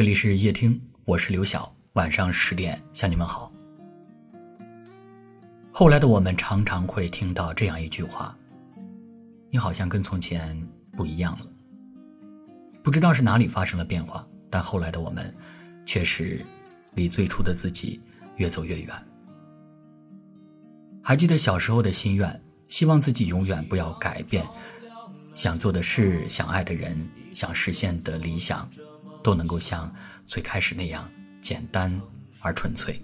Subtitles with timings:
[0.00, 1.70] 这里是夜听，我是刘晓。
[1.92, 3.52] 晚上十点向你们好。
[5.70, 8.34] 后来的我们常常会听到这样一句话
[9.52, 10.58] ：“你好像跟从前
[10.96, 11.46] 不一样了。”
[12.82, 15.36] 不知道是哪里发生了变化，但后来的我们，
[15.84, 16.42] 确实
[16.94, 18.00] 离最初的自己
[18.36, 18.94] 越走越远。
[21.02, 24.48] 还记得小时候的心愿，希望自己永远不要改变，
[25.34, 28.66] 想做的事、想爱的人、想实现的理想，
[29.22, 29.92] 都能够像
[30.24, 31.08] 最开始那样
[31.40, 32.00] 简单
[32.40, 33.00] 而纯粹。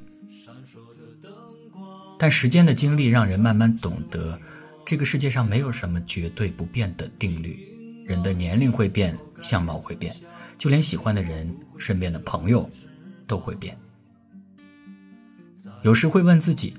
[2.18, 4.38] 但时间的经历让人慢慢懂得，
[4.84, 7.68] 这个世界上没有什么绝对不变的定律。
[8.06, 10.16] 人的年龄会变，相貌会变，
[10.56, 12.70] 就连喜欢的人、身边的朋友
[13.26, 13.76] 都会变。
[15.82, 16.74] 有时会问自己。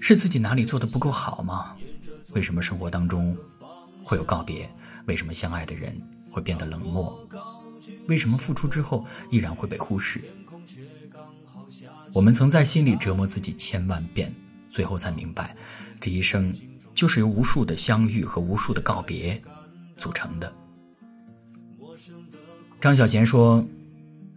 [0.00, 1.74] 是自己哪里做的不够好吗？
[2.32, 3.34] 为什么生活当中
[4.04, 4.68] 会有告别？
[5.06, 5.98] 为什么相爱的人
[6.30, 7.26] 会变得冷漠？
[8.08, 10.22] 为什么付出之后依然会被忽视？
[12.12, 14.32] 我们曾在心里折磨自己千万遍，
[14.70, 15.56] 最后才明白，
[15.98, 16.54] 这一生
[16.94, 19.42] 就是由无数的相遇和无数的告别
[19.96, 20.52] 组成的。
[22.80, 23.66] 张小娴说：“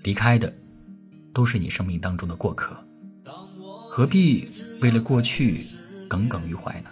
[0.04, 0.52] 离开的
[1.34, 2.76] 都是你生命当中的过客。”
[3.90, 4.48] 何必
[4.82, 5.66] 为了过去
[6.08, 6.90] 耿耿于怀呢？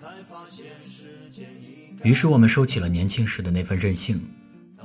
[2.03, 4.19] 于是我们收起了年轻时的那份任性，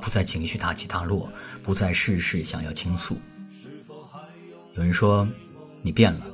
[0.00, 1.30] 不再情绪大起大落，
[1.62, 3.18] 不再事事想要倾诉。
[4.74, 5.28] 有人说
[5.82, 6.26] 你变了，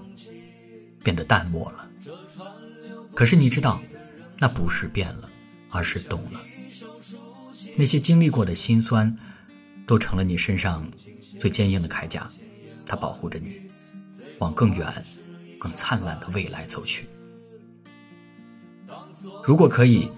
[1.03, 1.91] 变得淡漠了。
[3.15, 3.83] 可是你知道，
[4.39, 5.29] 那不是变了，
[5.71, 6.41] 而是懂了。
[7.77, 9.15] 那些经历过的辛酸，
[9.87, 10.91] 都成了你身上
[11.39, 12.31] 最坚硬的铠甲，
[12.85, 13.61] 它保护着你，
[14.39, 15.05] 往更远。
[15.59, 17.09] 更灿烂的未来走去。
[19.43, 20.09] 如果可以，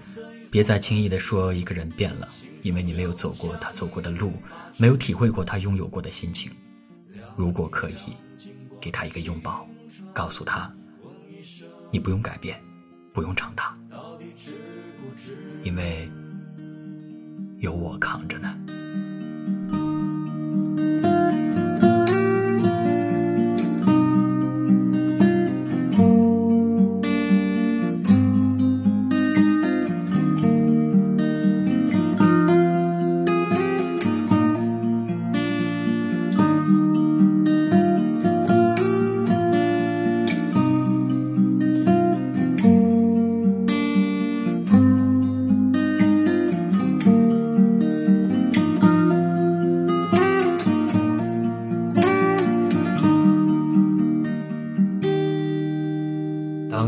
[0.51, 2.27] 别再轻易的说一个人变了，
[2.61, 4.33] 因为你没有走过他走过的路，
[4.77, 6.51] 没有体会过他拥有过的心情。
[7.37, 7.95] 如果可以，
[8.81, 9.65] 给他一个拥抱，
[10.13, 10.69] 告诉他，
[11.89, 12.61] 你不用改变，
[13.13, 13.73] 不用长大，
[15.63, 16.09] 因为
[17.59, 18.58] 有我扛着呢。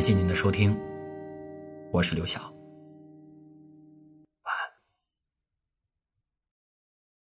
[0.00, 0.74] 感谢您的收听，
[1.90, 2.59] 我是刘晓。